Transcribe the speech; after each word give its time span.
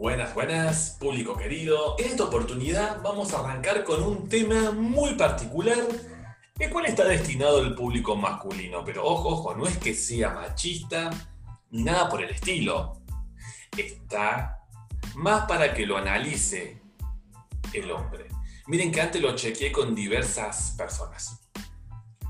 Buenas, 0.00 0.32
buenas, 0.32 0.96
público 0.98 1.36
querido. 1.36 1.94
En 1.98 2.06
esta 2.06 2.24
oportunidad 2.24 3.02
vamos 3.02 3.34
a 3.34 3.40
arrancar 3.40 3.84
con 3.84 4.02
un 4.02 4.30
tema 4.30 4.70
muy 4.70 5.12
particular, 5.12 5.76
el 6.58 6.70
cual 6.70 6.86
está 6.86 7.04
destinado 7.04 7.58
al 7.58 7.74
público 7.74 8.16
masculino. 8.16 8.82
Pero 8.82 9.04
ojo, 9.04 9.28
ojo, 9.28 9.54
no 9.54 9.66
es 9.66 9.76
que 9.76 9.92
sea 9.92 10.30
machista 10.30 11.10
nada 11.70 12.08
por 12.08 12.22
el 12.22 12.30
estilo. 12.30 13.02
Está 13.76 14.64
más 15.16 15.44
para 15.44 15.74
que 15.74 15.84
lo 15.84 15.98
analice 15.98 16.80
el 17.74 17.90
hombre. 17.90 18.26
Miren 18.68 18.90
que 18.90 19.02
antes 19.02 19.20
lo 19.20 19.36
chequeé 19.36 19.70
con 19.70 19.94
diversas 19.94 20.76
personas. 20.78 21.46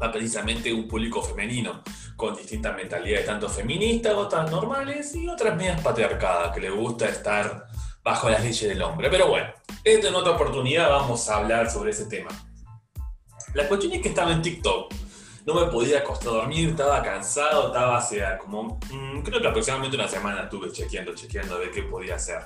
Va 0.02 0.10
precisamente 0.10 0.73
un 0.73 0.88
público 0.88 1.23
femenino, 1.23 1.84
con 2.20 2.37
distintas 2.37 2.77
mentalidades, 2.77 3.24
tanto 3.24 3.48
feministas, 3.48 4.12
otras 4.12 4.51
normales 4.51 5.15
y 5.15 5.27
otras 5.27 5.56
medias 5.56 5.80
patriarcadas, 5.80 6.52
que 6.52 6.61
le 6.61 6.69
gusta 6.69 7.09
estar 7.09 7.66
bajo 8.05 8.28
las 8.28 8.45
leyes 8.45 8.69
del 8.69 8.83
hombre. 8.83 9.09
Pero 9.09 9.28
bueno, 9.28 9.48
esta 9.83 10.09
en 10.09 10.15
otra 10.15 10.33
oportunidad 10.33 10.91
vamos 10.91 11.27
a 11.30 11.37
hablar 11.38 11.70
sobre 11.70 11.92
ese 11.92 12.05
tema. 12.05 12.28
La 13.55 13.66
cuestión 13.66 13.95
es 13.95 14.02
que 14.02 14.11
estaba 14.11 14.33
en 14.33 14.42
TikTok. 14.42 14.92
No 15.47 15.55
me 15.55 15.73
podía 15.73 16.01
acostar 16.01 16.28
a 16.28 16.33
dormir, 16.33 16.69
estaba 16.69 17.02
cansado, 17.02 17.69
estaba 17.69 17.97
hace 17.97 18.20
como, 18.39 18.78
mm, 18.91 19.23
creo 19.23 19.41
que 19.41 19.48
aproximadamente 19.48 19.97
una 19.97 20.06
semana 20.06 20.42
estuve 20.42 20.70
chequeando, 20.70 21.14
chequeando 21.14 21.55
a 21.55 21.59
ver 21.59 21.70
qué 21.70 21.84
podía 21.84 22.16
hacer. 22.16 22.41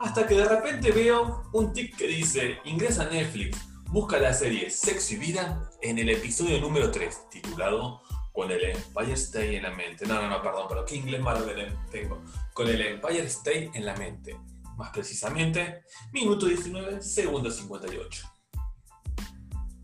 Hasta 0.00 0.26
que 0.26 0.34
de 0.34 0.44
repente 0.44 0.92
veo 0.92 1.44
un 1.54 1.72
tic 1.72 1.96
que 1.96 2.06
dice, 2.06 2.58
ingresa 2.64 3.04
a 3.04 3.06
Netflix, 3.06 3.58
busca 3.86 4.18
la 4.18 4.34
serie 4.34 4.68
Sexo 4.68 5.14
y 5.14 5.16
Vida 5.16 5.70
en 5.80 5.98
el 5.98 6.10
episodio 6.10 6.60
número 6.60 6.90
3, 6.90 7.30
titulado 7.30 8.02
Con 8.38 8.52
el 8.52 8.62
Empire 8.62 9.14
State 9.14 9.56
en 9.56 9.64
la 9.64 9.70
mente. 9.70 10.06
No, 10.06 10.14
no, 10.22 10.28
no, 10.28 10.40
perdón, 10.40 10.66
pero 10.68 10.84
qué 10.84 10.94
inglés 10.94 11.20
malo 11.20 11.44
tengo. 11.90 12.22
Con 12.52 12.68
el 12.68 12.80
Empire 12.80 13.24
State 13.24 13.72
en 13.74 13.84
la 13.84 13.96
mente. 13.96 14.36
Más 14.76 14.90
precisamente, 14.90 15.82
minuto 16.12 16.46
19, 16.46 17.02
segundo 17.02 17.50
58. 17.50 18.32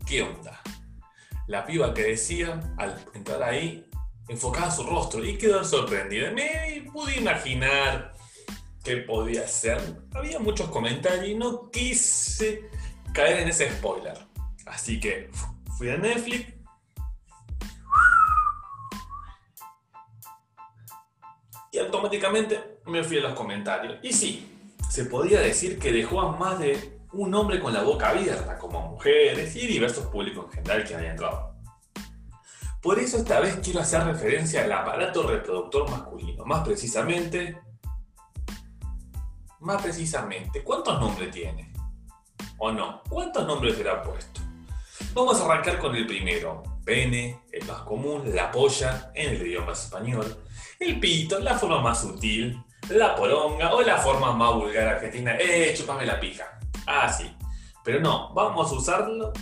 ¿Qué 0.07 0.21
onda? 0.21 0.61
La 1.47 1.65
piba 1.65 1.93
que 1.93 2.03
decía, 2.03 2.57
al 2.77 2.97
entrar 3.13 3.43
ahí, 3.43 3.85
enfocaba 4.29 4.71
su 4.71 4.83
rostro 4.83 5.25
y 5.25 5.37
quedó 5.37 5.61
sorprendida. 5.65 6.31
Me 6.31 6.89
pude 6.93 7.17
imaginar 7.17 8.13
qué 8.85 8.95
podía 8.99 9.45
ser. 9.49 9.81
Había 10.13 10.39
muchos 10.39 10.69
comentarios 10.69 11.27
y 11.27 11.35
no 11.35 11.69
quise 11.71 12.69
caer 13.13 13.41
en 13.41 13.49
ese 13.49 13.69
spoiler. 13.69 14.17
Así 14.65 14.97
que 14.97 15.29
fui 15.77 15.89
a 15.89 15.97
Netflix. 15.97 16.54
Y 21.75 21.79
automáticamente 21.79 22.79
me 22.85 23.03
fui 23.03 23.17
a 23.17 23.21
los 23.21 23.33
comentarios. 23.33 23.97
Y 24.01 24.13
sí, 24.13 24.49
se 24.89 25.03
podía 25.03 25.41
decir 25.41 25.77
que 25.77 25.91
dejó 25.91 26.21
a 26.21 26.37
más 26.37 26.57
de 26.57 27.01
un 27.11 27.33
hombre 27.35 27.59
con 27.59 27.73
la 27.73 27.83
boca 27.83 28.11
abierta, 28.11 28.57
como 28.57 28.79
mujeres 28.91 29.53
y 29.57 29.67
diversos 29.67 30.05
públicos 30.05 30.45
en 30.45 30.51
general 30.51 30.87
que 30.87 30.95
habían 30.95 31.11
entrado. 31.11 31.53
Por 32.81 32.97
eso 32.97 33.17
esta 33.17 33.41
vez 33.41 33.59
quiero 33.61 33.81
hacer 33.81 34.05
referencia 34.05 34.63
al 34.63 34.71
aparato 34.71 35.23
reproductor 35.23 35.89
masculino, 35.89 36.45
más 36.45 36.65
precisamente 36.65 37.57
más 39.59 39.81
precisamente, 39.81 40.63
¿cuántos 40.63 40.97
nombres 40.97 41.29
tiene? 41.31 41.73
¿O 42.57 42.71
no? 42.71 43.01
¿Cuántos 43.09 43.45
nombres 43.45 43.75
será 43.75 44.01
puesto? 44.01 44.39
Vamos 45.13 45.41
a 45.41 45.45
arrancar 45.45 45.79
con 45.79 45.93
el 45.93 46.07
primero. 46.07 46.63
Pene, 46.85 47.41
el 47.51 47.65
más 47.65 47.81
común, 47.81 48.33
la 48.33 48.49
polla, 48.49 49.11
en 49.13 49.35
el 49.35 49.45
idioma 49.45 49.73
español. 49.73 50.44
El 50.85 50.99
pito, 50.99 51.39
la 51.39 51.57
forma 51.57 51.81
más 51.81 52.01
sutil. 52.01 52.63
La 52.89 53.15
poronga 53.15 53.73
o 53.73 53.81
la 53.81 53.97
forma 53.97 54.33
más 54.33 54.53
vulgar 54.53 54.87
argentina. 54.87 55.35
¡Eh, 55.39 55.73
chupame 55.75 56.05
la 56.05 56.19
pija! 56.19 56.59
Ah, 56.85 57.11
sí. 57.11 57.25
Pero 57.83 58.01
no, 58.01 58.31
vamos 58.35 58.71
a 58.71 58.75
usarlo. 58.75 59.33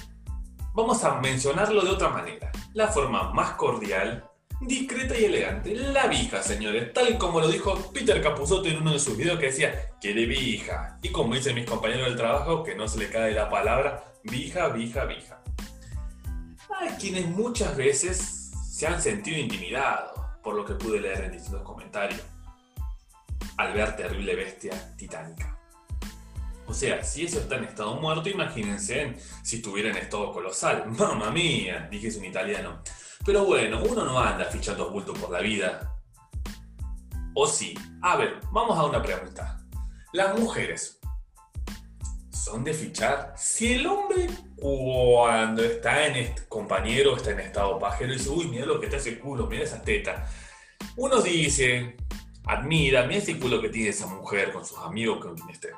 Vamos 0.73 1.03
a 1.03 1.19
mencionarlo 1.19 1.81
de 1.81 1.89
otra 1.89 2.07
manera. 2.07 2.49
La 2.73 2.87
forma 2.87 3.33
más 3.33 3.51
cordial, 3.55 4.23
discreta 4.61 5.19
y 5.19 5.25
elegante. 5.25 5.75
La 5.75 6.07
vija, 6.07 6.41
señores, 6.41 6.93
tal 6.93 7.17
como 7.17 7.41
lo 7.41 7.49
dijo 7.49 7.75
Peter 7.93 8.21
Capuzotto 8.21 8.69
en 8.69 8.77
uno 8.77 8.93
de 8.93 8.99
sus 8.99 9.17
videos 9.17 9.37
que 9.37 9.47
decía, 9.47 9.91
quiere 9.99 10.25
vija. 10.25 10.97
Y 11.03 11.09
como 11.09 11.35
dicen 11.35 11.55
mis 11.55 11.69
compañeros 11.69 12.05
del 12.07 12.15
trabajo, 12.15 12.63
que 12.63 12.73
no 12.73 12.87
se 12.87 12.99
le 12.99 13.09
cae 13.09 13.33
la 13.33 13.49
palabra 13.49 14.01
vija, 14.23 14.69
vija, 14.69 15.03
vija. 15.03 15.43
Hay 16.79 16.91
quienes 16.91 17.27
muchas 17.27 17.75
veces 17.75 18.51
se 18.71 18.87
han 18.87 19.01
sentido 19.01 19.37
intimidados 19.37 20.22
por 20.43 20.55
lo 20.55 20.65
que 20.65 20.73
pude 20.73 20.99
leer 20.99 21.23
en 21.23 21.31
distintos 21.31 21.63
comentarios 21.63 22.21
al 23.57 23.73
ver 23.73 23.95
Terrible 23.95 24.35
Bestia 24.35 24.95
Titánica. 24.97 25.57
O 26.65 26.73
sea, 26.73 27.03
si 27.03 27.25
eso 27.25 27.39
está 27.39 27.57
en 27.57 27.65
estado 27.65 27.95
muerto, 27.95 28.29
imagínense 28.29 29.15
si 29.43 29.57
estuviera 29.57 29.89
en 29.89 29.97
estado 29.97 30.31
colosal. 30.31 30.85
Mamma 30.97 31.31
mía, 31.31 31.87
dije 31.89 32.07
es 32.07 32.17
un 32.17 32.25
italiano. 32.25 32.81
Pero 33.25 33.45
bueno, 33.45 33.81
uno 33.83 34.03
no 34.05 34.19
anda 34.19 34.45
fichando 34.45 34.89
bultos 34.89 35.17
por 35.17 35.31
la 35.31 35.39
vida. 35.39 35.95
¿O 37.35 37.47
sí? 37.47 37.73
A 38.01 38.17
ver, 38.17 38.39
vamos 38.51 38.77
a 38.77 38.85
una 38.85 39.01
pregunta. 39.01 39.59
Las 40.13 40.37
mujeres 40.39 40.99
son 42.43 42.63
de 42.63 42.73
fichar. 42.73 43.33
Si 43.37 43.73
el 43.73 43.87
hombre 43.87 44.27
cuando 44.55 45.63
está 45.63 46.07
en 46.07 46.15
este 46.17 46.45
compañero, 46.47 47.15
está 47.15 47.31
en 47.31 47.39
estado 47.39 47.79
pajero, 47.79 48.11
dice, 48.11 48.29
uy, 48.29 48.47
mira 48.47 48.65
lo 48.65 48.79
que 48.79 48.87
está 48.87 48.97
ese 48.97 49.17
culo, 49.17 49.47
mira 49.47 49.63
esa 49.63 49.81
teta. 49.81 50.27
Uno 50.97 51.21
dice, 51.21 51.95
admira, 52.45 53.05
mira 53.05 53.19
ese 53.19 53.39
culo 53.39 53.61
que 53.61 53.69
tiene 53.69 53.89
esa 53.89 54.07
mujer 54.07 54.51
con 54.51 54.65
sus 54.65 54.77
amigos, 54.79 55.19
con 55.19 55.35
quien 55.35 55.49
esté. 55.49 55.69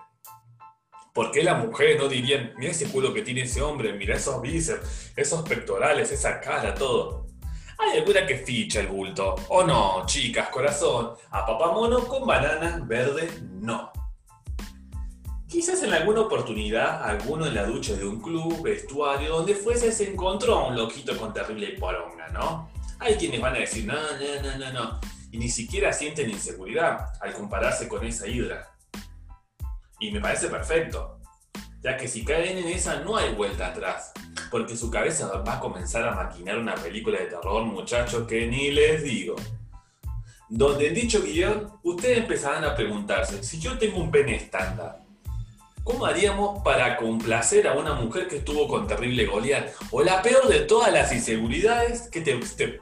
¿Por 1.13 1.31
qué 1.31 1.43
las 1.43 1.63
mujeres 1.63 1.99
no 1.99 2.07
dirían, 2.07 2.53
mira 2.57 2.71
ese 2.71 2.89
culo 2.89 3.13
que 3.13 3.21
tiene 3.21 3.43
ese 3.43 3.61
hombre, 3.61 3.93
mira 3.93 4.15
esos 4.15 4.41
bíceps, 4.41 5.13
esos 5.15 5.47
pectorales, 5.47 6.11
esa 6.11 6.41
cara, 6.41 6.73
todo? 6.73 7.27
Hay 7.77 7.99
alguna 7.99 8.25
que 8.25 8.37
ficha 8.37 8.79
el 8.79 8.87
bulto. 8.87 9.35
O 9.49 9.63
no, 9.63 10.05
chicas, 10.05 10.49
corazón. 10.49 11.13
A 11.29 11.45
papamono 11.45 12.07
con 12.07 12.25
banana 12.25 12.81
verde, 12.85 13.29
no. 13.61 13.91
Quizás 15.55 15.81
en 15.83 15.93
alguna 15.93 16.19
oportunidad, 16.19 17.01
alguno 17.01 17.45
en 17.45 17.55
la 17.55 17.63
ducha 17.63 17.93
de 17.93 18.05
un 18.05 18.19
club, 18.21 18.61
vestuario, 18.61 19.37
donde 19.37 19.55
fuese, 19.55 19.89
se 19.89 20.11
encontró 20.11 20.55
a 20.55 20.67
un 20.67 20.75
loquito 20.75 21.17
con 21.17 21.33
terrible 21.33 21.77
poronga, 21.79 22.27
¿no? 22.27 22.69
Hay 22.99 23.15
quienes 23.15 23.39
van 23.39 23.55
a 23.55 23.59
decir, 23.59 23.85
no, 23.85 23.93
no, 23.93 24.41
no, 24.43 24.57
no, 24.57 24.73
no. 24.73 24.99
Y 25.31 25.37
ni 25.37 25.47
siquiera 25.47 25.93
sienten 25.93 26.29
inseguridad 26.29 27.07
al 27.21 27.31
compararse 27.31 27.87
con 27.87 28.03
esa 28.03 28.27
hidra. 28.27 28.69
Y 30.01 30.11
me 30.11 30.19
parece 30.19 30.49
perfecto, 30.49 31.21
ya 31.81 31.95
que 31.95 32.09
si 32.09 32.25
caen 32.25 32.57
en 32.57 32.67
esa 32.67 32.99
no 32.99 33.15
hay 33.15 33.33
vuelta 33.33 33.67
atrás 33.67 34.11
porque 34.51 34.75
su 34.75 34.91
cabeza 34.91 35.37
va 35.37 35.53
a 35.53 35.59
comenzar 35.61 36.05
a 36.05 36.15
maquinar 36.15 36.57
una 36.57 36.75
película 36.75 37.17
de 37.17 37.27
terror, 37.27 37.63
muchachos, 37.63 38.27
que 38.27 38.45
ni 38.45 38.71
les 38.71 39.03
digo. 39.03 39.37
Donde 40.49 40.89
en 40.89 40.95
dicho 40.95 41.23
guion, 41.23 41.71
ustedes 41.81 42.17
empezarán 42.17 42.65
a 42.65 42.75
preguntarse, 42.75 43.41
si 43.41 43.57
yo 43.57 43.77
tengo 43.77 44.01
un 44.01 44.11
pene 44.11 44.35
estándar, 44.35 45.04
¿cómo 45.85 46.07
haríamos 46.07 46.63
para 46.63 46.97
complacer 46.97 47.67
a 47.67 47.73
una 47.73 47.93
mujer 47.93 48.27
que 48.27 48.37
estuvo 48.37 48.67
con 48.67 48.87
terrible 48.87 49.27
Goliat? 49.27 49.69
O 49.91 50.03
la 50.03 50.21
peor 50.21 50.49
de 50.49 50.61
todas 50.61 50.91
las 50.91 51.13
inseguridades 51.13 52.09
que 52.09 52.19
te, 52.19 52.35
te. 52.57 52.81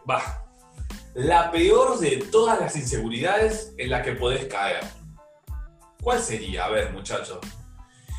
La 1.14 1.52
peor 1.52 2.00
de 2.00 2.18
todas 2.32 2.60
las 2.60 2.76
inseguridades 2.76 3.74
en 3.78 3.92
la 3.92 4.02
que 4.02 4.14
podés 4.14 4.46
caer. 4.46 4.84
¿Cuál 6.02 6.22
sería? 6.22 6.66
A 6.66 6.70
ver, 6.70 6.92
muchachos. 6.92 7.40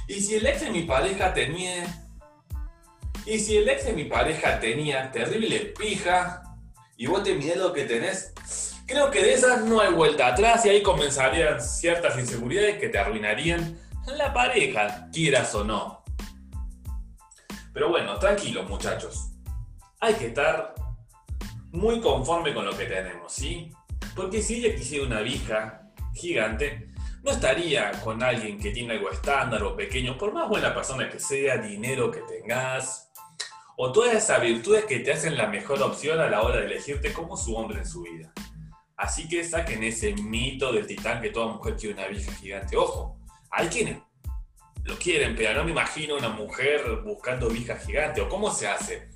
Y 0.06 0.20
si 0.20 0.36
el 0.36 0.46
ex 0.46 0.60
de 0.60 0.70
mi 0.70 0.82
pareja 0.82 1.32
tenía 1.32 2.04
y 3.26 3.38
si 3.38 3.56
el 3.56 3.68
ex 3.68 3.86
de 3.86 3.94
mi 3.94 4.04
pareja 4.04 4.60
tenía 4.60 5.10
terrible 5.10 5.72
pija 5.78 6.42
y 6.98 7.06
vos 7.06 7.22
te 7.22 7.34
mirás 7.34 7.56
lo 7.56 7.72
que 7.72 7.84
tenés, 7.84 8.34
creo 8.86 9.10
que 9.10 9.22
de 9.22 9.32
esas 9.32 9.62
no 9.62 9.80
hay 9.80 9.94
vuelta 9.94 10.26
atrás 10.26 10.66
y 10.66 10.68
ahí 10.68 10.82
comenzarían 10.82 11.58
ciertas 11.62 12.18
inseguridades 12.18 12.78
que 12.78 12.90
te 12.90 12.98
arruinarían 12.98 13.78
la 14.12 14.32
pareja, 14.32 15.08
quieras 15.12 15.54
o 15.54 15.64
no. 15.64 16.04
Pero 17.72 17.88
bueno, 17.88 18.18
tranquilos 18.18 18.68
muchachos. 18.68 19.30
Hay 20.00 20.14
que 20.14 20.28
estar 20.28 20.74
muy 21.72 22.00
conforme 22.00 22.54
con 22.54 22.64
lo 22.64 22.76
que 22.76 22.86
tenemos, 22.86 23.32
¿sí? 23.32 23.70
Porque 24.14 24.42
si 24.42 24.64
ella 24.64 24.76
quisiera 24.76 25.06
una 25.06 25.20
vija 25.20 25.90
gigante, 26.14 26.92
no 27.22 27.32
estaría 27.32 27.90
con 28.02 28.22
alguien 28.22 28.58
que 28.58 28.70
tiene 28.70 28.94
algo 28.94 29.10
estándar 29.10 29.62
o 29.62 29.74
pequeño, 29.74 30.16
por 30.16 30.32
más 30.32 30.48
buena 30.48 30.74
persona 30.74 31.08
que 31.08 31.18
sea, 31.18 31.56
dinero 31.56 32.10
que 32.10 32.20
tengas, 32.20 33.10
o 33.76 33.90
todas 33.90 34.14
esas 34.14 34.40
virtudes 34.40 34.84
que 34.84 35.00
te 35.00 35.12
hacen 35.12 35.36
la 35.36 35.48
mejor 35.48 35.82
opción 35.82 36.20
a 36.20 36.28
la 36.28 36.42
hora 36.42 36.58
de 36.58 36.66
elegirte 36.66 37.12
como 37.12 37.36
su 37.36 37.56
hombre 37.56 37.78
en 37.78 37.86
su 37.86 38.02
vida. 38.02 38.32
Así 38.96 39.26
que 39.28 39.42
saquen 39.42 39.82
ese 39.82 40.14
mito 40.14 40.72
del 40.72 40.86
titán 40.86 41.20
que 41.20 41.30
toda 41.30 41.52
mujer 41.52 41.74
quiere 41.76 41.94
una 41.94 42.06
vieja 42.06 42.32
gigante. 42.34 42.76
Ojo, 42.76 43.18
hay 43.54 43.68
quienes 43.68 43.98
lo 44.84 44.98
quieren, 44.98 45.34
pero 45.34 45.54
no 45.54 45.64
me 45.64 45.70
imagino 45.70 46.16
una 46.16 46.28
mujer 46.28 47.00
buscando 47.04 47.48
vieja 47.48 47.76
gigante. 47.76 48.20
¿O 48.20 48.28
cómo 48.28 48.52
se 48.52 48.68
hace? 48.68 49.14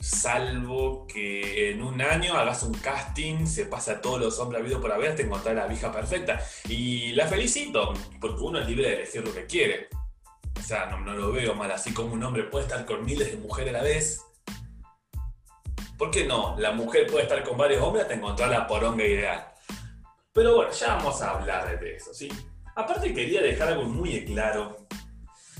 salvo 0.00 1.06
que 1.06 1.70
en 1.70 1.82
un 1.82 2.00
año 2.00 2.34
hagas 2.34 2.62
un 2.62 2.74
casting, 2.74 3.46
se 3.46 3.66
pasa 3.66 3.92
a 3.92 4.00
todos 4.00 4.20
los 4.20 4.38
hombres 4.38 4.62
habidos 4.62 4.80
por 4.80 4.92
haber, 4.92 5.16
te 5.16 5.22
encontrar 5.22 5.56
la 5.56 5.66
vieja 5.66 5.90
perfecta. 5.90 6.40
Y 6.68 7.12
la 7.12 7.26
felicito, 7.26 7.92
porque 8.20 8.42
uno 8.42 8.60
es 8.60 8.68
libre 8.68 8.88
de 8.88 8.94
elegir 8.96 9.26
lo 9.26 9.34
que 9.34 9.46
quiere. 9.46 9.88
O 10.58 10.62
sea, 10.62 10.86
no, 10.86 11.00
no 11.00 11.14
lo 11.14 11.32
veo 11.32 11.54
mal, 11.54 11.70
así 11.70 11.92
como 11.92 12.14
un 12.14 12.22
hombre 12.22 12.44
puede 12.44 12.64
estar 12.64 12.84
con 12.84 13.04
miles 13.04 13.30
de 13.30 13.38
mujeres 13.38 13.74
a 13.74 13.78
la 13.78 13.82
vez. 13.82 14.22
¿Por 15.98 16.10
qué 16.10 16.24
no? 16.24 16.56
La 16.58 16.72
mujer 16.72 17.06
puede 17.06 17.24
estar 17.24 17.42
con 17.42 17.56
varios 17.56 17.82
hombres 17.82 18.02
hasta 18.02 18.14
encontrar 18.14 18.50
la 18.50 18.66
poronga 18.66 19.04
ideal. 19.04 19.52
Pero 20.32 20.56
bueno, 20.56 20.70
ya 20.70 20.96
vamos 20.96 21.22
a 21.22 21.30
hablar 21.30 21.80
de 21.80 21.96
eso, 21.96 22.12
¿sí? 22.12 22.28
Aparte 22.76 23.14
quería 23.14 23.40
dejar 23.40 23.68
algo 23.68 23.84
muy 23.84 24.22
claro. 24.26 24.86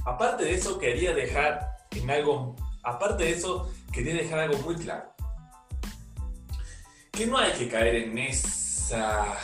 Aparte 0.05 0.45
de 0.45 0.55
eso 0.55 0.79
quería 0.79 1.15
dejar 1.15 1.75
en 1.91 2.11
algo... 2.11 2.55
Aparte 2.83 3.25
de 3.25 3.33
eso 3.33 3.73
quería 3.91 4.15
dejar 4.15 4.41
algo 4.41 4.59
muy 4.59 4.77
claro. 4.77 5.15
Que 7.11 7.27
no 7.27 7.39
hay 7.39 7.53
que 7.53 7.69
caer 7.69 7.97
en 7.97 8.19
esa... 8.19 9.35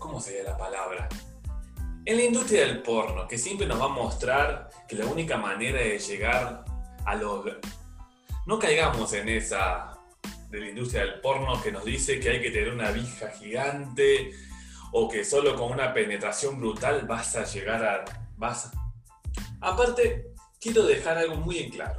¿Cómo 0.00 0.20
sería 0.20 0.42
la 0.42 0.58
palabra? 0.58 1.08
En 2.04 2.16
la 2.16 2.24
industria 2.24 2.66
del 2.66 2.82
porno, 2.82 3.28
que 3.28 3.38
siempre 3.38 3.68
nos 3.68 3.80
va 3.80 3.84
a 3.84 3.88
mostrar 3.88 4.70
que 4.88 4.96
la 4.96 5.06
única 5.06 5.36
manera 5.36 5.78
de 5.78 6.00
llegar 6.00 6.64
a 7.06 7.14
los... 7.14 7.46
No 8.46 8.58
caigamos 8.58 9.12
en 9.12 9.28
esa 9.28 9.96
de 10.50 10.58
la 10.58 10.68
industria 10.70 11.02
del 11.02 11.20
porno 11.20 11.62
que 11.62 11.70
nos 11.70 11.84
dice 11.84 12.18
que 12.18 12.30
hay 12.30 12.42
que 12.42 12.50
tener 12.50 12.72
una 12.72 12.90
vija 12.90 13.30
gigante 13.30 14.32
o 14.92 15.08
que 15.08 15.24
solo 15.24 15.56
con 15.56 15.72
una 15.72 15.92
penetración 15.92 16.60
brutal 16.60 17.06
vas 17.06 17.34
a 17.36 17.44
llegar 17.44 17.84
a... 17.84 18.04
Vas 18.36 18.70
Aparte, 19.60 20.32
quiero 20.60 20.84
dejar 20.84 21.18
algo 21.18 21.36
muy 21.36 21.58
en 21.58 21.70
claro. 21.70 21.94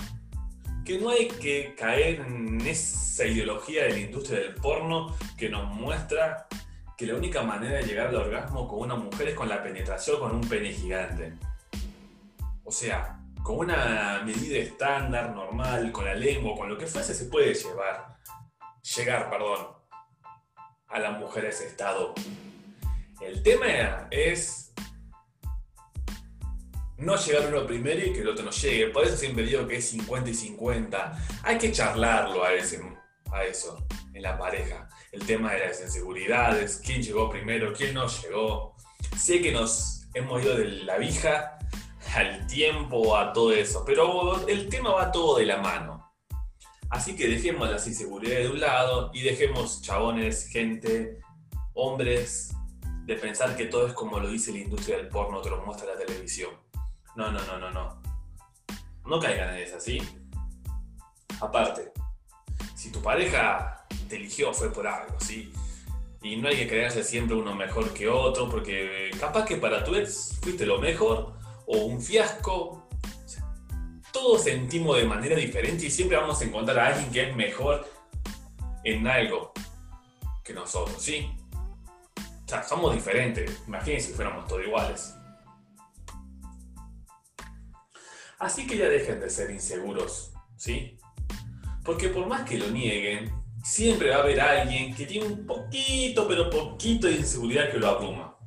Que 0.85 0.99
no 0.99 1.09
hay 1.09 1.27
que 1.27 1.75
caer 1.75 2.21
en 2.21 2.61
esa 2.61 3.25
ideología 3.25 3.85
de 3.85 3.89
la 3.91 3.99
industria 3.99 4.39
del 4.39 4.55
porno 4.55 5.15
que 5.37 5.49
nos 5.49 5.65
muestra 5.73 6.47
que 6.97 7.07
la 7.07 7.15
única 7.15 7.41
manera 7.41 7.77
de 7.77 7.83
llegar 7.83 8.07
al 8.07 8.15
orgasmo 8.15 8.67
con 8.67 8.79
una 8.79 8.95
mujer 8.95 9.29
es 9.29 9.35
con 9.35 9.49
la 9.49 9.63
penetración 9.63 10.19
con 10.19 10.35
un 10.35 10.47
pene 10.47 10.71
gigante. 10.71 11.33
O 12.63 12.71
sea, 12.71 13.19
con 13.41 13.57
una 13.57 14.21
medida 14.25 14.57
estándar, 14.57 15.31
normal, 15.31 15.91
con 15.91 16.05
la 16.05 16.13
lengua, 16.13 16.55
con 16.55 16.69
lo 16.69 16.77
que 16.77 16.85
fuese, 16.85 17.13
se 17.13 17.25
puede 17.25 17.53
llevar, 17.53 18.17
llegar, 18.95 19.29
perdón, 19.29 19.67
a 20.87 20.99
la 20.99 21.11
mujer 21.11 21.45
a 21.45 21.49
ese 21.49 21.67
estado 21.67 22.13
el 23.21 23.41
tema 23.43 24.07
es 24.11 24.73
no 26.97 27.15
llegar 27.17 27.47
uno 27.47 27.65
primero 27.65 28.05
y 28.05 28.13
que 28.13 28.21
el 28.21 28.29
otro 28.29 28.45
no 28.45 28.51
llegue. 28.51 28.89
Por 28.89 29.05
eso 29.05 29.17
siempre 29.17 29.43
digo 29.43 29.67
que 29.67 29.77
es 29.77 29.89
50 29.89 30.29
y 30.29 30.33
50. 30.33 31.25
Hay 31.43 31.57
que 31.57 31.71
charlarlo 31.71 32.43
a, 32.43 32.53
ese, 32.53 32.81
a 33.31 33.43
eso 33.43 33.85
en 34.13 34.21
la 34.21 34.37
pareja. 34.37 34.87
El 35.11 35.25
tema 35.25 35.53
de 35.53 35.67
las 35.67 35.81
inseguridades, 35.81 36.81
quién 36.83 37.01
llegó 37.01 37.29
primero, 37.29 37.73
quién 37.73 37.93
no 37.93 38.07
llegó. 38.07 38.75
Sé 39.17 39.41
que 39.41 39.51
nos 39.51 40.07
hemos 40.13 40.41
ido 40.41 40.57
de 40.57 40.65
la 40.65 40.97
vija 40.97 41.57
al 42.15 42.45
tiempo, 42.47 43.17
a 43.17 43.33
todo 43.33 43.51
eso, 43.51 43.83
pero 43.85 44.47
el 44.47 44.69
tema 44.69 44.91
va 44.91 45.11
todo 45.11 45.37
de 45.37 45.45
la 45.45 45.57
mano. 45.57 46.13
Así 46.89 47.15
que 47.15 47.27
dejemos 47.27 47.69
las 47.69 47.87
inseguridades 47.87 48.45
de 48.45 48.51
un 48.51 48.59
lado 48.59 49.09
y 49.13 49.23
dejemos 49.23 49.81
chabones, 49.81 50.47
gente, 50.47 51.19
hombres, 51.73 52.53
de 53.05 53.15
pensar 53.15 53.55
que 53.55 53.65
todo 53.65 53.87
es 53.87 53.93
como 53.93 54.19
lo 54.19 54.29
dice 54.29 54.51
la 54.51 54.59
industria 54.59 54.97
del 54.97 55.09
porno, 55.09 55.41
te 55.41 55.49
lo 55.49 55.63
muestra 55.65 55.93
la 55.93 55.97
televisión. 55.97 56.51
No, 57.15 57.31
no, 57.31 57.39
no, 57.45 57.57
no, 57.57 57.71
no. 57.71 58.01
No 59.05 59.19
caigan 59.19 59.53
en 59.55 59.63
esa, 59.63 59.79
¿sí? 59.79 60.01
Aparte, 61.41 61.91
si 62.75 62.91
tu 62.91 63.01
pareja 63.01 63.85
te 64.07 64.15
eligió 64.15 64.53
fue 64.53 64.71
por 64.71 64.87
algo, 64.87 65.19
¿sí? 65.19 65.51
Y 66.21 66.37
no 66.37 66.47
hay 66.47 66.55
que 66.55 66.67
creerse 66.67 67.03
siempre 67.03 67.35
uno 67.35 67.53
mejor 67.53 67.93
que 67.93 68.07
otro, 68.07 68.49
porque 68.49 69.11
capaz 69.19 69.45
que 69.45 69.57
para 69.57 69.83
tu 69.83 69.95
ex 69.95 70.39
fuiste 70.41 70.65
lo 70.65 70.79
mejor 70.79 71.33
o 71.65 71.77
un 71.79 72.01
fiasco. 72.01 72.87
todos 74.13 74.43
sentimos 74.43 74.97
de 74.97 75.05
manera 75.05 75.35
diferente 75.35 75.87
y 75.87 75.91
siempre 75.91 76.15
vamos 76.15 76.39
a 76.39 76.45
encontrar 76.45 76.79
a 76.79 76.87
alguien 76.87 77.11
que 77.11 77.29
es 77.29 77.35
mejor 77.35 77.85
en 78.85 79.05
algo 79.07 79.51
que 80.45 80.53
nosotros, 80.53 81.01
¿sí? 81.01 81.29
Somos 82.67 82.93
diferentes. 82.93 83.63
Imagínense 83.67 84.07
si 84.07 84.13
fuéramos 84.13 84.47
todos 84.47 84.65
iguales. 84.65 85.15
Así 88.39 88.67
que 88.67 88.77
ya 88.77 88.89
dejen 88.89 89.19
de 89.19 89.29
ser 89.29 89.51
inseguros, 89.51 90.33
¿sí? 90.57 90.97
Porque 91.83 92.09
por 92.09 92.27
más 92.27 92.41
que 92.41 92.57
lo 92.57 92.69
nieguen, 92.69 93.31
siempre 93.63 94.09
va 94.09 94.17
a 94.17 94.19
haber 94.19 94.41
alguien 94.41 94.93
que 94.93 95.05
tiene 95.05 95.25
un 95.25 95.45
poquito, 95.45 96.27
pero 96.27 96.49
poquito 96.49 97.07
de 97.07 97.13
inseguridad 97.13 97.71
que 97.71 97.79
lo 97.79 97.87
abruma. 97.87 98.37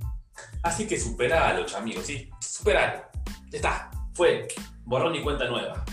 Así 0.62 0.86
que 0.86 1.00
superalo, 1.00 1.64
amigos, 1.76 2.06
¿sí? 2.06 2.30
Superalo. 2.40 3.04
Ya 3.50 3.56
está, 3.56 3.90
fue. 4.12 4.48
Borrón 4.84 5.14
y 5.14 5.22
cuenta 5.22 5.48
nueva. 5.48 5.84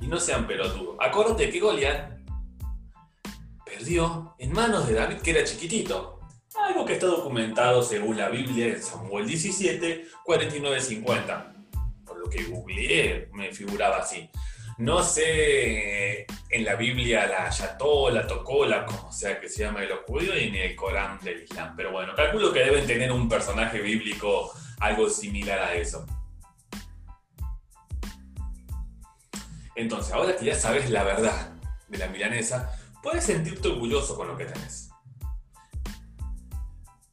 Y 0.00 0.06
no 0.06 0.20
sean 0.20 0.46
pelotudos. 0.46 0.96
Acuérdate 1.00 1.50
que 1.50 1.60
Goliat 1.60 2.12
perdió 3.64 4.34
en 4.38 4.52
manos 4.52 4.86
de 4.86 4.94
David, 4.94 5.18
que 5.18 5.30
era 5.32 5.44
chiquitito. 5.44 6.20
Algo 6.72 6.86
que 6.86 6.94
está 6.94 7.06
documentado 7.06 7.82
según 7.82 8.16
la 8.16 8.30
Biblia 8.30 8.68
en 8.68 8.82
Samuel 8.82 9.26
17, 9.26 10.06
49, 10.24 10.80
50. 10.80 11.52
Por 12.06 12.18
lo 12.18 12.30
que 12.30 12.44
googleé, 12.44 13.28
me 13.34 13.52
figuraba 13.52 13.98
así. 13.98 14.30
No 14.78 15.02
sé 15.02 16.24
en 16.48 16.64
la 16.64 16.76
Biblia 16.76 17.26
la 17.26 17.50
Yató, 17.50 18.08
la 18.08 18.26
Tocó, 18.26 18.64
la 18.64 18.86
como 18.86 19.12
sea 19.12 19.38
que 19.38 19.50
se 19.50 19.64
llama 19.64 19.80
de 19.80 19.88
los 19.88 19.98
judíos, 20.06 20.34
y 20.40 20.50
ni 20.50 20.60
el 20.60 20.74
Corán 20.74 21.18
del 21.20 21.42
Islam. 21.42 21.74
Pero 21.76 21.92
bueno, 21.92 22.14
calculo 22.14 22.50
que 22.54 22.60
deben 22.60 22.86
tener 22.86 23.12
un 23.12 23.28
personaje 23.28 23.82
bíblico 23.82 24.50
algo 24.80 25.10
similar 25.10 25.58
a 25.58 25.74
eso. 25.74 26.06
Entonces, 29.74 30.10
ahora 30.14 30.34
que 30.38 30.46
ya 30.46 30.54
sabes 30.54 30.88
la 30.88 31.04
verdad 31.04 31.52
de 31.88 31.98
la 31.98 32.06
milanesa, 32.06 32.74
puedes 33.02 33.24
sentirte 33.24 33.68
orgulloso 33.68 34.16
con 34.16 34.28
lo 34.28 34.38
que 34.38 34.46
tenés. 34.46 34.91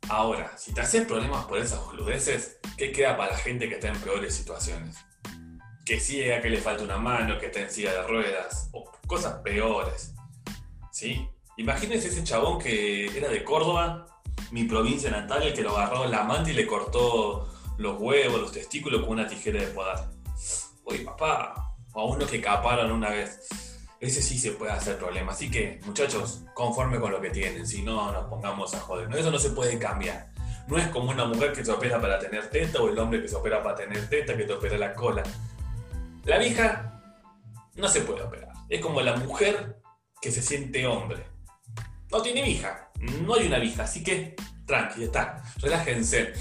Ahora, 0.09 0.57
si 0.57 0.73
te 0.73 0.81
haces 0.81 1.05
problemas 1.05 1.45
por 1.45 1.59
esas 1.59 1.85
boludeces, 1.85 2.57
¿qué 2.77 2.91
queda 2.91 3.15
para 3.15 3.33
la 3.33 3.37
gente 3.37 3.69
que 3.69 3.75
está 3.75 3.89
en 3.89 4.01
peores 4.01 4.33
situaciones? 4.33 4.97
Que 5.85 5.99
ciega, 5.99 6.41
que 6.41 6.49
le 6.49 6.57
falta 6.57 6.83
una 6.83 6.97
mano, 6.97 7.37
que 7.37 7.45
está 7.45 7.59
en 7.59 7.69
silla 7.69 7.93
de 7.93 8.07
ruedas, 8.07 8.69
o 8.71 8.91
cosas 9.05 9.35
peores. 9.43 10.15
¿Sí? 10.91 11.29
Imagínense 11.57 12.07
ese 12.07 12.23
chabón 12.23 12.57
que 12.57 13.15
era 13.15 13.29
de 13.29 13.43
Córdoba, 13.43 14.07
mi 14.49 14.63
provincia 14.63 15.11
natal, 15.11 15.43
el 15.43 15.53
que 15.53 15.61
lo 15.61 15.77
agarró 15.77 16.07
la 16.07 16.23
manta 16.23 16.49
y 16.49 16.53
le 16.53 16.65
cortó 16.65 17.47
los 17.77 18.01
huevos, 18.01 18.41
los 18.41 18.51
testículos 18.51 19.01
con 19.01 19.11
una 19.11 19.27
tijera 19.27 19.61
de 19.61 19.67
podar. 19.67 20.09
Uy, 20.85 20.99
papá, 20.99 21.75
o 21.93 22.01
a 22.01 22.05
uno 22.05 22.25
que 22.25 22.41
caparon 22.41 22.91
una 22.91 23.11
vez 23.11 23.68
ese 23.99 24.21
sí 24.21 24.37
se 24.37 24.51
puede 24.51 24.71
hacer 24.71 24.97
problema. 24.97 25.33
Así 25.33 25.51
que, 25.51 25.79
muchachos, 25.85 26.43
conforme 26.53 26.99
con 26.99 27.11
lo 27.11 27.21
que 27.21 27.29
tienen, 27.29 27.67
si 27.67 27.81
no 27.81 28.11
nos 28.11 28.25
pongamos 28.25 28.73
a 28.73 28.79
joder. 28.79 29.13
Eso 29.15 29.31
no 29.31 29.39
se 29.39 29.49
puede 29.49 29.77
cambiar. 29.77 30.31
No 30.67 30.77
es 30.77 30.87
como 30.87 31.11
una 31.11 31.25
mujer 31.25 31.51
que 31.51 31.65
se 31.65 31.71
opera 31.71 31.99
para 31.99 32.19
tener 32.19 32.49
teta 32.49 32.79
o 32.81 32.89
el 32.89 32.97
hombre 32.99 33.21
que 33.21 33.27
se 33.27 33.35
opera 33.35 33.61
para 33.61 33.75
tener 33.75 34.07
teta, 34.09 34.37
que 34.37 34.43
te 34.43 34.53
opera 34.53 34.77
la 34.77 34.93
cola. 34.93 35.23
La 36.25 36.37
vieja 36.37 37.01
no 37.75 37.87
se 37.87 38.01
puede 38.01 38.21
operar. 38.21 38.53
Es 38.69 38.79
como 38.81 39.01
la 39.01 39.15
mujer 39.17 39.81
que 40.21 40.31
se 40.31 40.41
siente 40.41 40.85
hombre. 40.85 41.25
No 42.11 42.21
tiene 42.21 42.43
vieja, 42.43 42.91
no 43.21 43.35
hay 43.35 43.47
una 43.47 43.59
vieja, 43.59 43.83
así 43.83 44.03
que 44.03 44.35
tranqui, 44.65 45.03
está. 45.03 45.43
Relájense. 45.57 46.33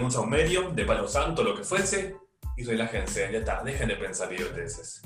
Mucho 0.00 0.18
a 0.18 0.22
un 0.22 0.30
medio, 0.30 0.70
de 0.70 0.84
palo 0.84 1.06
santo, 1.06 1.42
lo 1.42 1.54
que 1.54 1.62
fuese, 1.62 2.16
y 2.56 2.64
relájense, 2.64 3.30
ya 3.30 3.38
está. 3.38 3.62
Dejen 3.62 3.88
de 3.88 3.96
pensar 3.96 4.32
idioteces. 4.32 5.02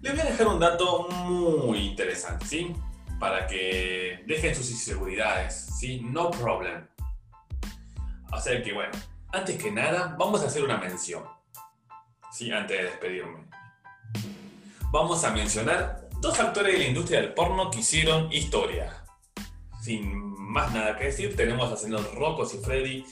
Les 0.00 0.12
voy 0.12 0.20
a 0.20 0.30
dejar 0.30 0.46
un 0.46 0.60
dato 0.60 1.08
muy 1.08 1.78
interesante, 1.78 2.46
¿sí? 2.46 2.72
Para 3.18 3.46
que 3.46 4.22
dejen 4.26 4.54
sus 4.54 4.70
inseguridades, 4.70 5.70
¿sí? 5.78 6.00
No 6.00 6.30
problem. 6.30 6.86
O 8.32 8.40
sea 8.40 8.62
que, 8.62 8.72
bueno, 8.72 8.92
antes 9.32 9.60
que 9.62 9.70
nada, 9.70 10.14
vamos 10.18 10.42
a 10.42 10.46
hacer 10.46 10.62
una 10.62 10.78
mención, 10.78 11.24
¿sí? 12.32 12.52
Antes 12.52 12.76
de 12.76 12.84
despedirme. 12.84 13.44
Vamos 14.90 15.24
a 15.24 15.32
mencionar 15.32 16.08
dos 16.20 16.38
actores 16.40 16.72
de 16.72 16.78
la 16.78 16.86
industria 16.86 17.20
del 17.20 17.34
porno 17.34 17.70
que 17.70 17.80
hicieron 17.80 18.32
historia. 18.32 19.04
Sin 19.82 20.28
más 20.38 20.72
nada 20.72 20.96
que 20.96 21.04
decir, 21.04 21.36
tenemos 21.36 21.72
a 21.72 21.76
señor 21.76 22.14
Rocco 22.14 22.44
y 22.44 22.64
Freddy, 22.64 23.04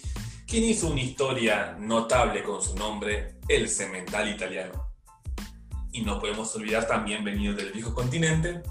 quien 0.46 0.64
hizo 0.64 0.88
una 0.88 1.00
historia 1.00 1.76
notable 1.78 2.42
con 2.42 2.62
su 2.62 2.74
nombre, 2.76 3.36
El 3.48 3.68
Cemental 3.68 4.28
Italiano. 4.28 4.95
Y 5.92 6.02
no 6.02 6.20
podemos 6.20 6.54
olvidar 6.56 6.86
también, 6.86 7.24
venido 7.24 7.54
del 7.54 7.72
viejo 7.72 7.94
continente, 7.94 8.62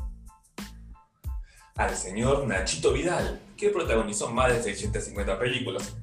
al 1.75 1.95
señor 1.95 2.47
Nachito 2.47 2.93
Vidal, 2.93 3.41
que 3.57 3.69
protagonizó 3.69 4.29
más 4.31 4.53
de 4.53 4.63
650 4.63 5.39
películas. 5.39 5.95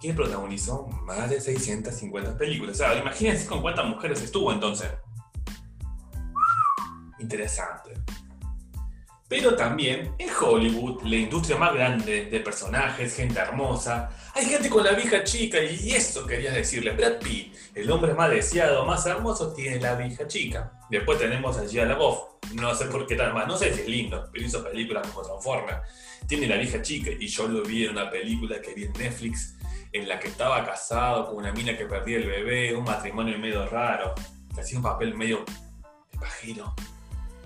¿Quién 0.00 0.16
protagonizó 0.16 0.86
más 0.86 1.28
de 1.28 1.40
650 1.40 2.38
películas? 2.38 2.76
O 2.76 2.78
sea, 2.78 2.98
imagínense 2.98 3.46
con 3.46 3.60
cuántas 3.60 3.86
mujeres 3.86 4.22
estuvo 4.22 4.52
entonces. 4.52 4.90
interesante. 7.18 7.94
Pero 9.30 9.54
también 9.54 10.12
en 10.18 10.28
Hollywood, 10.28 11.04
la 11.04 11.14
industria 11.14 11.56
más 11.56 11.72
grande 11.72 12.24
de 12.24 12.40
personajes, 12.40 13.14
gente 13.14 13.38
hermosa, 13.38 14.10
hay 14.34 14.44
gente 14.44 14.68
con 14.68 14.82
la 14.82 14.90
vieja 14.90 15.22
chica 15.22 15.62
y 15.62 15.92
eso 15.92 16.26
querías 16.26 16.52
decirle. 16.52 16.90
Brad 16.90 17.20
Pitt, 17.20 17.54
el 17.76 17.88
hombre 17.92 18.12
más 18.12 18.28
deseado, 18.28 18.84
más 18.84 19.06
hermoso, 19.06 19.52
tiene 19.52 19.78
la 19.78 19.94
vieja 19.94 20.26
chica. 20.26 20.72
Después 20.90 21.20
tenemos 21.20 21.56
a 21.58 21.68
Gia 21.68 21.84
LaBeouf, 21.84 22.18
no 22.54 22.74
sé 22.74 22.86
por 22.86 23.06
qué 23.06 23.14
tal 23.14 23.32
más, 23.32 23.46
no 23.46 23.56
sé 23.56 23.72
si 23.72 23.82
es 23.82 23.88
lindo, 23.88 24.28
pero 24.32 24.44
hizo 24.44 24.64
películas 24.64 25.06
como 25.06 25.24
Transformers. 25.24 25.78
Tiene 26.26 26.48
la 26.48 26.56
vieja 26.56 26.82
chica 26.82 27.12
y 27.16 27.28
yo 27.28 27.46
lo 27.46 27.62
vi 27.62 27.84
en 27.84 27.92
una 27.92 28.10
película 28.10 28.60
que 28.60 28.74
vi 28.74 28.86
en 28.86 28.92
Netflix 28.94 29.54
en 29.92 30.08
la 30.08 30.18
que 30.18 30.26
estaba 30.26 30.64
casado 30.64 31.26
con 31.26 31.36
una 31.36 31.52
mina 31.52 31.78
que 31.78 31.86
perdía 31.86 32.16
el 32.16 32.26
bebé, 32.26 32.74
un 32.74 32.82
matrimonio 32.82 33.38
medio 33.38 33.64
raro, 33.68 34.12
que 34.52 34.60
hacía 34.60 34.78
un 34.78 34.82
papel 34.82 35.14
medio 35.14 35.44
de 36.10 36.18
pajero 36.18 36.74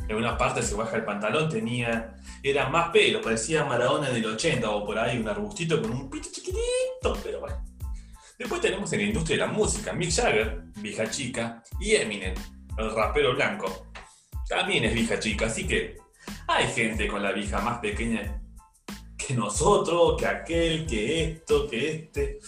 en 0.08 0.16
una 0.16 0.36
parte 0.36 0.62
se 0.62 0.74
baja 0.74 0.96
el 0.96 1.04
pantalón, 1.04 1.48
tenía, 1.48 2.16
era 2.42 2.68
más 2.68 2.90
pelo, 2.90 3.20
parecía 3.20 3.64
Maradona 3.64 4.10
del 4.10 4.26
80 4.26 4.68
o 4.70 4.84
por 4.84 4.98
ahí, 4.98 5.18
un 5.18 5.28
arbustito 5.28 5.80
con 5.80 5.90
un 5.90 6.10
pito 6.10 6.28
chiquitito, 6.30 7.18
pero 7.22 7.40
bueno. 7.40 7.64
Después 8.38 8.60
tenemos 8.60 8.92
en 8.92 9.00
la 9.00 9.06
industria 9.06 9.38
de 9.38 9.46
la 9.46 9.52
música, 9.52 9.92
Mick 9.92 10.10
Jagger, 10.10 10.64
vieja 10.76 11.08
chica, 11.08 11.62
y 11.80 11.94
Eminem, 11.94 12.34
el 12.76 12.94
rapero 12.94 13.34
blanco, 13.34 13.86
también 14.48 14.84
es 14.84 14.94
vieja 14.94 15.18
chica, 15.18 15.46
así 15.46 15.66
que 15.66 15.96
hay 16.46 16.66
gente 16.68 17.08
con 17.08 17.22
la 17.22 17.32
vieja 17.32 17.60
más 17.60 17.78
pequeña 17.78 18.40
que 19.16 19.34
nosotros, 19.34 20.16
que 20.18 20.26
aquel, 20.26 20.86
que 20.86 21.24
esto, 21.24 21.68
que 21.68 21.90
este. 21.94 22.38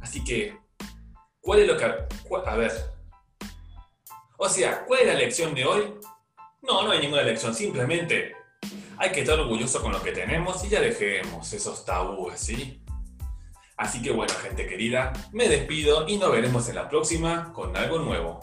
Así 0.00 0.24
que, 0.24 0.58
¿cuál 1.40 1.60
es 1.60 1.68
lo 1.68 1.76
que... 1.76 1.84
a 1.84 2.56
ver. 2.56 2.72
O 4.36 4.48
sea, 4.48 4.84
¿cuál 4.84 5.00
es 5.00 5.06
la 5.06 5.14
lección 5.14 5.54
de 5.54 5.64
hoy? 5.64 5.94
No, 6.66 6.82
no 6.82 6.92
hay 6.92 7.00
ninguna 7.00 7.20
elección, 7.20 7.54
simplemente 7.54 8.34
hay 8.96 9.12
que 9.12 9.20
estar 9.20 9.38
orgulloso 9.38 9.82
con 9.82 9.92
lo 9.92 10.02
que 10.02 10.12
tenemos 10.12 10.64
y 10.64 10.70
ya 10.70 10.80
dejemos 10.80 11.52
esos 11.52 11.84
tabúes, 11.84 12.40
¿sí? 12.40 12.82
Así 13.76 14.00
que 14.00 14.10
bueno, 14.10 14.32
gente 14.42 14.66
querida, 14.66 15.12
me 15.32 15.48
despido 15.48 16.08
y 16.08 16.16
nos 16.16 16.32
veremos 16.32 16.68
en 16.68 16.76
la 16.76 16.88
próxima 16.88 17.52
con 17.52 17.76
algo 17.76 17.98
nuevo. 17.98 18.40